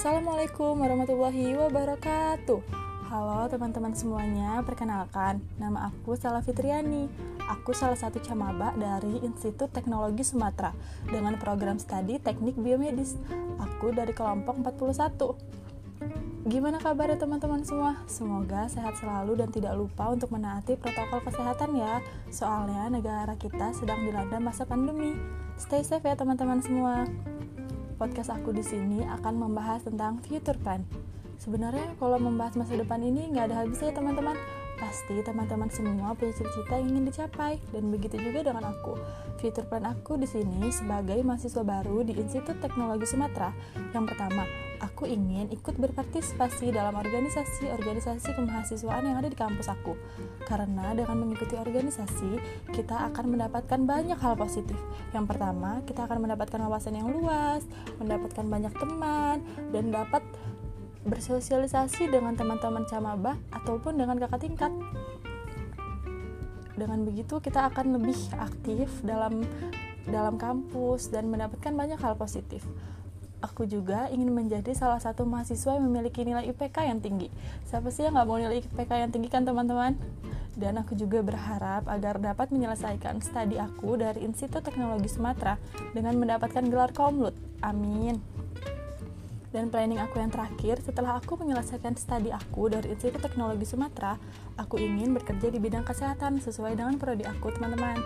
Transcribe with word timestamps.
Assalamualaikum 0.00 0.80
warahmatullahi 0.80 1.60
wabarakatuh. 1.60 2.64
Halo 3.12 3.52
teman-teman 3.52 3.92
semuanya, 3.92 4.64
perkenalkan 4.64 5.44
Nama 5.60 5.92
aku 5.92 6.16
Salah 6.16 6.40
Fitriani. 6.40 7.04
Aku 7.44 7.76
salah 7.76 8.00
satu 8.00 8.16
camaba 8.16 8.72
dari 8.80 9.20
Institut 9.20 9.68
Teknologi 9.68 10.24
Sumatera 10.24 10.72
Dengan 11.04 11.36
program 11.36 11.76
studi 11.76 12.16
teknik 12.16 12.56
biomedis. 12.56 13.20
Aku 13.60 13.92
dari 13.92 14.16
kelompok 14.16 14.64
41 14.72 16.48
Gimana 16.48 16.80
kabarnya 16.80 17.20
teman-teman 17.20 17.60
semua? 17.68 18.00
Semoga 18.08 18.72
sehat 18.72 18.96
selalu 18.96 19.36
dan 19.36 19.52
tidak 19.52 19.76
lupa 19.76 20.08
untuk 20.08 20.32
menaati 20.32 20.80
protokol 20.80 21.20
kesehatan 21.28 21.76
ya. 21.76 22.00
Soalnya 22.32 22.88
negara 22.88 23.36
kita 23.36 23.76
sedang 23.76 24.00
dilanda 24.08 24.40
masa 24.40 24.64
pandemi. 24.64 25.12
Stay 25.60 25.84
safe 25.84 26.08
ya 26.08 26.16
teman-teman 26.16 26.64
semua 26.64 27.04
podcast 28.00 28.32
aku 28.32 28.56
di 28.56 28.64
sini 28.64 29.04
akan 29.04 29.36
membahas 29.36 29.84
tentang 29.84 30.24
future 30.24 30.56
plan. 30.56 30.80
Sebenarnya 31.36 31.92
kalau 32.00 32.16
membahas 32.16 32.56
masa 32.56 32.80
depan 32.80 33.04
ini 33.04 33.28
nggak 33.28 33.52
ada 33.52 33.60
habisnya 33.60 33.92
teman-teman. 33.92 34.40
Pasti 34.80 35.20
teman-teman 35.20 35.68
semua 35.68 36.16
punya 36.16 36.32
cita-cita 36.32 36.80
yang 36.80 36.96
ingin 36.96 37.12
dicapai 37.12 37.60
dan 37.76 37.92
begitu 37.92 38.16
juga 38.16 38.40
dengan 38.40 38.72
aku. 38.72 38.96
Future 39.36 39.68
plan 39.68 39.84
aku 39.84 40.16
di 40.16 40.24
sini 40.24 40.72
sebagai 40.72 41.20
mahasiswa 41.20 41.60
baru 41.60 42.00
di 42.00 42.16
Institut 42.16 42.56
Teknologi 42.64 43.04
Sumatera. 43.04 43.52
Yang 43.92 44.16
pertama, 44.16 44.48
aku 44.80 45.04
ingin 45.04 45.52
ikut 45.52 45.76
berpartisipasi 45.76 46.72
dalam 46.72 46.96
organisasi-organisasi 46.96 48.32
kemahasiswaan 48.32 49.04
yang 49.04 49.20
ada 49.20 49.28
di 49.28 49.36
kampus 49.36 49.68
aku. 49.68 49.94
Karena 50.48 50.96
dengan 50.96 51.24
mengikuti 51.24 51.54
organisasi, 51.54 52.40
kita 52.72 53.12
akan 53.12 53.36
mendapatkan 53.36 53.80
banyak 53.84 54.16
hal 54.18 54.34
positif. 54.34 54.76
Yang 55.12 55.36
pertama, 55.36 55.84
kita 55.84 56.08
akan 56.08 56.24
mendapatkan 56.24 56.58
wawasan 56.64 56.96
yang 56.96 57.12
luas, 57.12 57.62
mendapatkan 58.00 58.44
banyak 58.48 58.72
teman, 58.74 59.44
dan 59.70 59.84
dapat 59.92 60.24
bersosialisasi 61.04 62.12
dengan 62.12 62.36
teman-teman 62.36 62.84
camabah 62.84 63.36
ataupun 63.52 63.96
dengan 63.96 64.20
kakak 64.20 64.44
tingkat. 64.44 64.72
Dengan 66.76 67.04
begitu 67.04 67.40
kita 67.44 67.68
akan 67.72 68.00
lebih 68.00 68.16
aktif 68.40 68.88
dalam 69.04 69.44
dalam 70.08 70.40
kampus 70.40 71.12
dan 71.12 71.28
mendapatkan 71.28 71.72
banyak 71.76 72.00
hal 72.00 72.16
positif. 72.16 72.64
Aku 73.40 73.64
juga 73.64 74.12
ingin 74.12 74.28
menjadi 74.28 74.76
salah 74.76 75.00
satu 75.00 75.24
mahasiswa 75.24 75.80
yang 75.80 75.88
memiliki 75.88 76.20
nilai 76.28 76.44
IPK 76.52 76.76
yang 76.84 77.00
tinggi. 77.00 77.32
Siapa 77.64 77.88
sih 77.88 78.04
yang 78.04 78.12
nggak 78.12 78.28
mau 78.28 78.36
nilai 78.36 78.60
IPK 78.60 78.90
yang 79.00 79.10
tinggi 79.12 79.28
kan 79.32 79.48
teman-teman? 79.48 79.96
Dan 80.60 80.76
aku 80.76 80.92
juga 80.92 81.24
berharap 81.24 81.88
agar 81.88 82.20
dapat 82.20 82.52
menyelesaikan 82.52 83.24
studi 83.24 83.56
aku 83.56 83.96
dari 83.96 84.28
Institut 84.28 84.60
Teknologi 84.60 85.08
Sumatera 85.08 85.56
dengan 85.96 86.20
mendapatkan 86.20 86.68
gelar 86.68 86.92
Komlut. 86.92 87.32
Amin. 87.64 88.20
Dan 89.50 89.66
planning 89.72 89.98
aku 89.98 90.22
yang 90.22 90.30
terakhir, 90.30 90.78
setelah 90.84 91.18
aku 91.18 91.34
menyelesaikan 91.40 91.96
studi 91.96 92.30
aku 92.30 92.70
dari 92.70 92.92
Institut 92.92 93.24
Teknologi 93.24 93.66
Sumatera, 93.66 94.20
aku 94.60 94.78
ingin 94.78 95.16
bekerja 95.16 95.48
di 95.48 95.58
bidang 95.58 95.82
kesehatan 95.82 96.38
sesuai 96.38 96.76
dengan 96.78 97.00
prodi 97.00 97.26
aku, 97.26 97.50
teman-teman. 97.56 97.98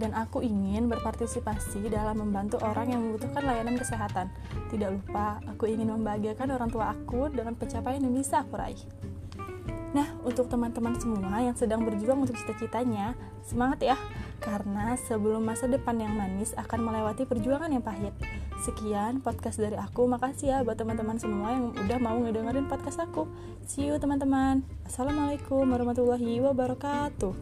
Dan 0.00 0.16
aku 0.16 0.40
ingin 0.40 0.88
berpartisipasi 0.88 1.92
dalam 1.92 2.24
membantu 2.24 2.56
orang 2.64 2.88
yang 2.88 3.04
membutuhkan 3.04 3.44
layanan 3.44 3.76
kesehatan. 3.76 4.32
Tidak 4.72 4.88
lupa, 4.88 5.44
aku 5.44 5.68
ingin 5.68 5.92
membahagiakan 5.92 6.56
orang 6.56 6.72
tua 6.72 6.96
aku 6.96 7.28
dengan 7.28 7.52
pencapaian 7.52 8.00
yang 8.00 8.16
bisa 8.16 8.40
aku 8.40 8.56
raih. 8.56 8.80
Nah, 9.90 10.06
untuk 10.22 10.46
teman-teman 10.46 10.94
semua 11.02 11.42
yang 11.42 11.58
sedang 11.58 11.82
berjuang 11.82 12.22
untuk 12.22 12.38
cita-citanya, 12.38 13.18
semangat 13.42 13.92
ya! 13.92 13.96
Karena 14.38 14.94
sebelum 14.96 15.42
masa 15.44 15.66
depan 15.66 15.98
yang 16.00 16.14
manis 16.16 16.54
akan 16.56 16.80
melewati 16.80 17.26
perjuangan 17.26 17.68
yang 17.68 17.84
pahit. 17.84 18.14
Sekian 18.62 19.20
podcast 19.20 19.60
dari 19.60 19.76
aku. 19.76 20.08
Makasih 20.08 20.46
ya 20.48 20.58
buat 20.64 20.78
teman-teman 20.80 21.18
semua 21.20 21.52
yang 21.52 21.74
udah 21.76 21.98
mau 22.00 22.16
ngedengerin 22.22 22.70
podcast 22.70 23.02
aku. 23.02 23.28
See 23.66 23.90
you 23.90 24.00
teman-teman. 24.00 24.64
Assalamualaikum 24.86 25.66
warahmatullahi 25.68 26.40
wabarakatuh. 26.40 27.34